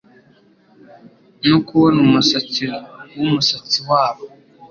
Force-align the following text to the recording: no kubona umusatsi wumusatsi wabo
no 1.49 1.57
kubona 1.67 1.97
umusatsi 2.05 2.63
wumusatsi 3.17 3.79
wabo 3.89 4.23